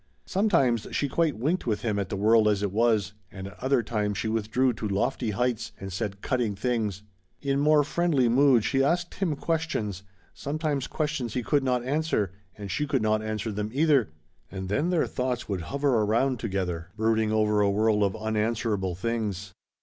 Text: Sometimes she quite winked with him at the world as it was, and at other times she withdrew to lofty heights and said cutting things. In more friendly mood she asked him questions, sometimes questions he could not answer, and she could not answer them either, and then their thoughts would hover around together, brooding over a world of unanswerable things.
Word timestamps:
Sometimes 0.25 0.87
she 0.91 1.07
quite 1.07 1.37
winked 1.37 1.67
with 1.67 1.83
him 1.83 1.99
at 1.99 2.09
the 2.09 2.15
world 2.15 2.47
as 2.47 2.63
it 2.63 2.71
was, 2.71 3.13
and 3.31 3.45
at 3.45 3.59
other 3.63 3.83
times 3.83 4.17
she 4.17 4.27
withdrew 4.27 4.73
to 4.73 4.87
lofty 4.87 5.29
heights 5.29 5.73
and 5.79 5.93
said 5.93 6.23
cutting 6.23 6.55
things. 6.55 7.03
In 7.39 7.59
more 7.59 7.83
friendly 7.83 8.27
mood 8.27 8.65
she 8.65 8.83
asked 8.83 9.13
him 9.13 9.35
questions, 9.35 10.01
sometimes 10.33 10.87
questions 10.87 11.35
he 11.35 11.43
could 11.43 11.63
not 11.63 11.83
answer, 11.85 12.31
and 12.57 12.71
she 12.71 12.87
could 12.87 13.03
not 13.03 13.21
answer 13.21 13.51
them 13.51 13.69
either, 13.71 14.09
and 14.49 14.69
then 14.69 14.89
their 14.89 15.05
thoughts 15.05 15.47
would 15.47 15.61
hover 15.61 15.93
around 16.01 16.39
together, 16.39 16.89
brooding 16.97 17.31
over 17.31 17.61
a 17.61 17.69
world 17.69 18.01
of 18.01 18.15
unanswerable 18.15 18.95
things. 18.95 19.53